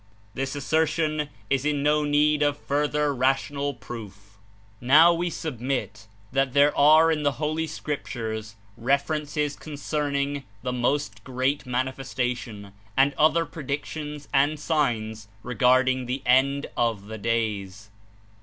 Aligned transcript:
This 0.33 0.55
assertion 0.55 1.29
is 1.47 1.63
in 1.63 1.83
no 1.83 2.03
need 2.03 2.41
of 2.41 2.57
further 2.57 3.13
rational 3.13 3.75
proof. 3.75 4.39
Now 4.81 5.13
we 5.13 5.29
submit 5.29 6.07
that 6.31 6.53
there 6.53 6.75
are 6.75 7.11
in 7.11 7.21
the 7.21 7.33
Holy 7.33 7.67
Scrip 7.67 8.07
tures 8.07 8.55
references 8.75 9.55
concerning 9.55 10.43
the 10.63 10.73
most 10.73 11.23
great 11.23 11.67
Manifes 11.67 12.15
tation, 12.15 12.71
and 12.97 13.13
other 13.13 13.45
predictions 13.45 14.27
and 14.33 14.59
signs 14.59 15.27
regarding 15.43 16.07
the 16.07 16.23
end 16.25 16.65
of 16.75 17.05
the 17.05 17.19
days. 17.19 17.91